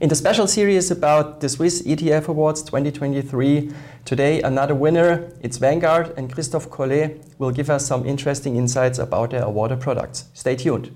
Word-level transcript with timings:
In 0.00 0.08
the 0.08 0.14
special 0.14 0.46
series 0.46 0.90
about 0.90 1.40
the 1.40 1.48
Swiss 1.50 1.82
ETF 1.82 2.28
Awards 2.28 2.62
2023, 2.62 3.70
today 4.06 4.40
another 4.40 4.74
winner, 4.74 5.30
it's 5.42 5.58
Vanguard, 5.58 6.14
and 6.16 6.32
Christophe 6.32 6.70
Collet 6.70 7.22
will 7.36 7.50
give 7.50 7.68
us 7.68 7.84
some 7.84 8.06
interesting 8.06 8.56
insights 8.56 8.98
about 8.98 9.28
their 9.32 9.42
awarded 9.42 9.78
products. 9.78 10.24
Stay 10.32 10.56
tuned. 10.56 10.90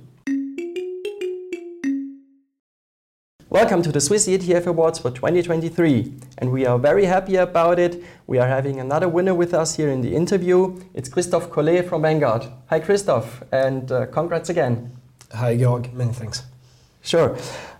Welcome 3.50 3.82
to 3.82 3.92
the 3.92 4.00
Swiss 4.00 4.26
ETF 4.26 4.68
Awards 4.68 5.00
for 5.00 5.10
2023, 5.10 6.14
and 6.38 6.50
we 6.50 6.64
are 6.64 6.78
very 6.78 7.04
happy 7.04 7.36
about 7.36 7.78
it. 7.78 8.02
We 8.26 8.38
are 8.38 8.48
having 8.48 8.80
another 8.80 9.10
winner 9.10 9.34
with 9.34 9.52
us 9.52 9.76
here 9.76 9.90
in 9.90 10.00
the 10.00 10.14
interview. 10.14 10.80
It's 10.94 11.10
Christophe 11.10 11.50
Collet 11.50 11.86
from 11.90 12.00
Vanguard. 12.00 12.46
Hi, 12.70 12.80
Christophe, 12.80 13.42
and 13.52 13.92
uh, 13.92 14.06
congrats 14.06 14.48
again. 14.48 14.96
Hi, 15.34 15.58
Georg. 15.58 15.92
Many 15.92 16.14
thanks. 16.14 16.44
Sure. 17.02 17.36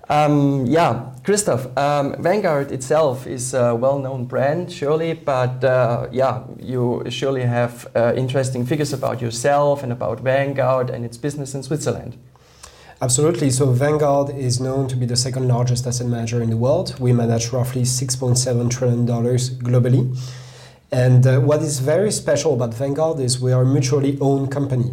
Um, 0.09 0.66
yeah, 0.66 1.12
Christoph, 1.25 1.77
um, 1.79 2.23
Vanguard 2.23 2.71
itself 2.71 3.26
is 3.26 3.54
a 3.54 3.75
well-known 3.75 4.26
brand, 4.26 4.71
surely, 4.71 5.14
but 5.14 5.64
uh, 5.64 6.08
yeah, 6.12 6.43
you 6.58 7.03
surely 7.08 7.43
have 7.43 7.86
uh, 7.96 8.12
interesting 8.14 8.67
figures 8.67 8.93
about 8.93 9.22
yourself 9.22 9.82
and 9.82 9.90
about 9.90 10.21
Vanguard 10.21 10.90
and 10.90 11.04
its 11.04 11.17
business 11.17 11.54
in 11.54 11.62
Switzerland. 11.62 12.18
Absolutely. 13.00 13.50
So 13.50 13.67
Vanguard 13.71 14.31
is 14.31 14.61
known 14.61 14.89
to 14.89 14.96
be 14.96 15.07
the 15.07 15.17
second 15.17 15.48
largest 15.48 15.86
asset 15.86 16.07
manager 16.07 16.43
in 16.43 16.50
the 16.50 16.57
world. 16.57 16.98
We 17.00 17.12
manage 17.12 17.53
roughly 17.53 17.82
$6.7 17.82 18.71
trillion 18.71 19.07
globally. 19.07 20.17
And 20.93 21.26
uh, 21.26 21.40
what 21.40 21.61
is 21.61 21.81
very 21.81 22.12
special 22.12 22.54
about 22.54 22.73
Vanguard 22.75 23.21
is 23.21 23.40
we 23.40 23.53
are 23.53 23.62
a 23.62 23.67
mutually 23.67 24.17
owned 24.21 24.53
company. 24.53 24.93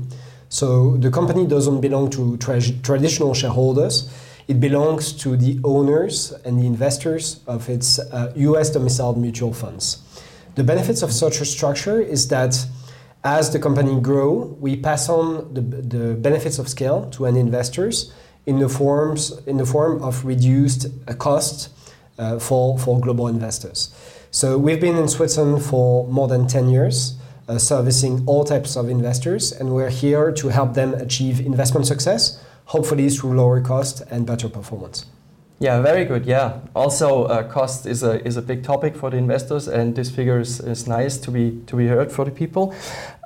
So 0.50 0.98
the 0.98 1.12
company 1.12 1.46
doesn't 1.46 1.80
belong 1.80 2.10
to 2.12 2.38
tra- 2.38 2.60
traditional 2.82 3.34
shareholders 3.34 4.10
it 4.48 4.60
belongs 4.60 5.14
to 5.14 5.38
the 5.38 5.60
owners 5.64 6.32
and 6.46 6.60
the 6.60 6.66
investors 6.66 7.42
of 7.48 7.70
its 7.70 8.00
uh, 8.00 8.34
US 8.36 8.70
domiciled 8.70 9.18
mutual 9.18 9.54
funds. 9.54 10.04
The 10.56 10.64
benefits 10.64 11.02
of 11.02 11.12
such 11.12 11.42
a 11.42 11.46
structure 11.46 12.02
is 12.02 12.28
that 12.28 12.66
as 13.24 13.52
the 13.52 13.60
company 13.60 14.00
grow, 14.02 14.58
we 14.60 14.76
pass 14.76 15.08
on 15.08 15.54
the, 15.54 15.62
the 15.62 16.14
benefits 16.16 16.60
of 16.60 16.68
scale 16.68 17.10
to 17.12 17.26
end 17.26 17.38
investors 17.38 18.12
in 18.46 18.60
the 18.60 18.68
forms 18.68 19.38
in 19.46 19.58
the 19.58 19.66
form 19.66 20.02
of 20.02 20.26
reduced 20.26 20.88
uh, 21.08 21.14
cost 21.14 21.70
uh, 22.18 22.40
for, 22.40 22.78
for 22.80 23.00
global 23.00 23.28
investors. 23.28 23.94
So 24.32 24.58
we've 24.58 24.82
been 24.82 24.98
in 24.98 25.08
Switzerland 25.08 25.64
for 25.64 26.08
more 26.08 26.28
than 26.28 26.48
10 26.48 26.70
years, 26.70 27.16
uh, 27.48 27.58
servicing 27.58 28.24
all 28.26 28.44
types 28.44 28.76
of 28.76 28.90
investors, 28.90 29.52
and 29.52 29.74
we're 29.76 29.90
here 29.90 30.32
to 30.32 30.48
help 30.48 30.74
them 30.74 30.94
achieve 30.96 31.40
investment 31.40 31.86
success 31.86 32.44
hopefully 32.72 33.10
through 33.10 33.36
lower 33.36 33.62
cost 33.62 34.02
and 34.10 34.26
better 34.26 34.50
performance. 34.50 35.06
Yeah, 35.60 35.82
very 35.82 36.06
good. 36.06 36.26
Yeah. 36.26 36.62
Also, 36.74 37.26
uh, 37.26 37.44
cost 37.44 37.86
is 37.86 38.02
a 38.02 38.26
is 38.26 38.38
a 38.38 38.42
big 38.42 38.64
topic 38.64 38.96
for 38.96 39.12
the 39.12 39.18
investors, 39.18 39.68
and 39.68 39.96
this 39.96 40.10
figure 40.10 40.40
is, 40.40 40.60
is 40.60 40.88
nice 40.88 41.18
to 41.20 41.32
be 41.32 41.62
to 41.68 41.76
be 41.76 41.88
heard 41.88 42.12
for 42.12 42.26
the 42.26 42.32
people. 42.32 42.74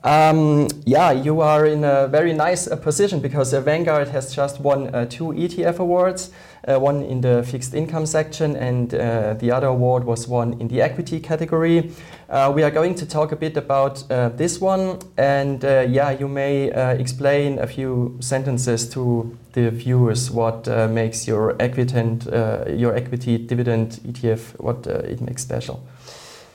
Um, 0.06 0.68
yeah, 0.86 1.12
you 1.12 1.42
are 1.42 1.66
in 1.66 1.84
a 1.84 2.08
very 2.08 2.32
nice 2.32 2.68
uh, 2.68 2.76
position 2.76 3.22
because 3.22 3.56
uh, 3.56 3.62
Vanguard 3.62 4.10
has 4.10 4.36
just 4.36 4.60
won 4.60 4.94
uh, 4.94 5.08
two 5.08 5.30
ETF 5.30 5.80
awards, 5.80 6.30
uh, 6.68 6.80
one 6.80 7.02
in 7.02 7.22
the 7.22 7.42
fixed 7.42 7.74
income 7.74 8.06
section, 8.06 8.56
and 8.56 8.94
uh, 8.94 9.34
the 9.34 9.50
other 9.50 9.66
award 9.66 10.04
was 10.04 10.28
won 10.28 10.62
in 10.62 10.68
the 10.68 10.80
equity 10.80 11.20
category. 11.20 11.92
Uh, 12.30 12.52
we 12.54 12.62
are 12.62 12.70
going 12.70 12.94
to 12.94 13.06
talk 13.08 13.32
a 13.32 13.36
bit 13.36 13.58
about 13.58 14.08
this 14.38 14.62
one, 14.62 15.00
and 15.18 15.64
yeah, 15.64 16.12
you 16.12 16.28
may 16.28 16.68
explain 17.00 17.58
a 17.58 17.66
few 17.66 18.16
sentences 18.20 18.88
to 18.90 19.36
the 19.54 19.72
viewers 19.72 20.30
what 20.30 20.68
makes 20.92 21.28
your 21.28 21.56
your 21.60 22.96
equity 22.96 23.40
dividend 23.40 24.00
ETF 24.06 24.60
what 24.60 24.86
it 24.86 25.20
makes 25.22 25.42
special. 25.42 25.84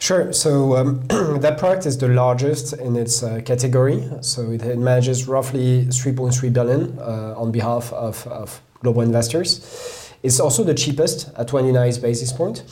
Sure. 0.01 0.33
So 0.33 0.77
um, 0.77 1.07
that 1.41 1.59
product 1.59 1.85
is 1.85 1.99
the 1.99 2.09
largest 2.09 2.73
in 2.73 2.97
its 2.97 3.23
uh, 3.23 3.43
category. 3.45 4.09
So 4.23 4.51
it, 4.51 4.63
it, 4.63 4.79
manages 4.79 5.29
roughly 5.29 5.85
3.3 5.85 6.53
billion 6.53 6.99
uh, 6.99 7.35
on 7.37 7.53
behalf 7.53 7.93
of, 7.93 8.27
of, 8.27 8.63
global 8.83 9.03
investors. 9.03 10.11
It's 10.23 10.41
also 10.41 10.65
the 10.65 10.73
cheapest 10.73 11.29
at 11.37 11.49
29 11.49 12.01
basis 12.01 12.33
point. 12.33 12.65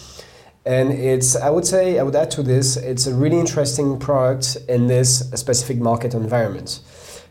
And 0.64 0.90
it's, 0.90 1.36
I 1.36 1.50
would 1.50 1.66
say, 1.66 1.98
I 1.98 2.02
would 2.02 2.16
add 2.16 2.30
to 2.30 2.42
this, 2.42 2.78
it's 2.78 3.06
a 3.06 3.14
really 3.14 3.38
interesting 3.38 3.98
product 3.98 4.56
in 4.70 4.86
this 4.86 5.28
specific 5.34 5.76
market 5.76 6.14
environment. 6.14 6.80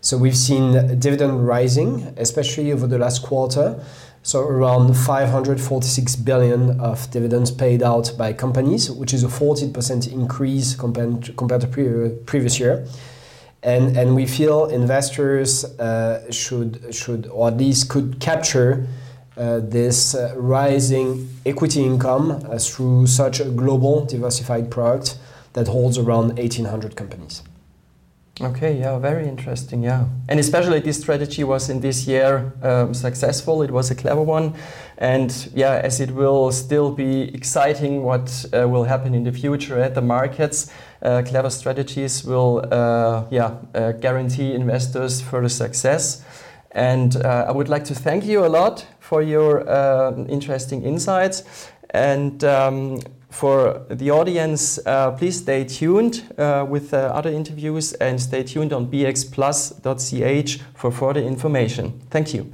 So 0.02 0.16
we've 0.16 0.38
seen 0.38 1.00
dividend 1.00 1.48
rising, 1.48 2.14
especially 2.18 2.72
over 2.72 2.86
the 2.86 3.00
last 3.00 3.24
quarter. 3.24 3.84
So 4.28 4.42
around 4.42 4.94
546 4.94 6.18
billion 6.18 6.82
of 6.82 7.10
dividends 7.12 7.50
paid 7.50 7.82
out 7.82 8.12
by 8.18 8.34
companies, 8.34 8.92
which 8.92 9.14
is 9.14 9.24
a 9.24 9.28
14% 9.28 10.12
increase 10.12 10.76
compared 10.76 11.24
to, 11.24 11.32
compared 11.32 11.62
to 11.62 11.68
pre- 11.68 12.10
previous 12.26 12.60
year. 12.60 12.86
And, 13.64 13.96
and 13.96 14.16
we 14.16 14.26
feel 14.26 14.66
investors 14.66 15.64
uh, 15.80 16.30
should, 16.30 16.94
should, 16.94 17.28
or 17.28 17.48
at 17.48 17.56
least 17.56 17.90
could 17.90 18.20
capture 18.20 18.86
uh, 19.38 19.62
this 19.64 20.14
uh, 20.14 20.34
rising 20.36 21.30
equity 21.46 21.86
income 21.86 22.32
uh, 22.32 22.60
through 22.60 23.08
such 23.08 23.40
a 23.40 23.46
global 23.46 24.04
diversified 24.06 24.70
product 24.70 25.18
that 25.54 25.70
holds 25.70 25.98
around 25.98 26.36
1,800 26.38 26.98
companies. 26.98 27.44
Okay, 28.40 28.78
yeah, 28.78 29.00
very 29.00 29.28
interesting, 29.28 29.82
yeah. 29.82 30.06
And 30.30 30.40
especially 30.40 30.80
this 30.80 31.00
strategy 31.02 31.44
was 31.44 31.72
in 31.72 31.80
this 31.80 32.06
year 32.06 32.54
um, 32.62 32.94
successful. 32.94 33.64
It 33.64 33.72
was 33.72 33.90
a 33.90 33.96
clever 33.96 34.22
one. 34.22 34.54
And 35.00 35.50
yeah, 35.56 35.82
as 35.84 36.00
it 36.00 36.12
will 36.12 36.52
still 36.52 36.92
be 36.92 37.34
exciting 37.34 38.04
what 38.04 38.46
uh, 38.54 38.68
will 38.70 38.84
happen 38.84 39.16
in 39.16 39.24
the 39.24 39.32
future 39.32 39.82
at 39.82 39.96
the 39.96 40.02
markets, 40.02 40.72
uh, 41.02 41.24
clever 41.26 41.50
strategies 41.50 42.24
will 42.24 42.64
uh, 42.72 43.26
yeah, 43.32 43.58
uh, 43.74 43.94
guarantee 43.94 44.54
investors 44.54 45.20
further 45.20 45.50
success. 45.50 46.24
And 46.78 47.16
uh, 47.16 47.46
I 47.48 47.52
would 47.52 47.70
like 47.70 47.84
to 47.86 47.96
thank 47.96 48.24
you 48.26 48.46
a 48.46 48.48
lot 48.48 48.86
for 49.00 49.24
your 49.24 49.68
uh, 49.68 50.16
interesting 50.30 50.84
insights. 50.84 51.44
And 51.90 52.44
um, 52.44 53.00
for 53.30 53.82
the 53.90 54.12
audience, 54.12 54.80
uh, 54.86 55.12
please 55.12 55.38
stay 55.38 55.64
tuned 55.64 56.24
uh, 56.38 56.68
with 56.70 56.94
uh, 56.94 56.98
other 57.14 57.32
interviews 57.32 57.94
and 57.94 58.22
stay 58.22 58.44
tuned 58.44 58.74
on 58.74 58.92
bxplus.ch 58.92 60.62
for 60.76 60.92
further 60.92 61.22
information. 61.22 62.00
Thank 62.12 62.36
you. 62.36 62.54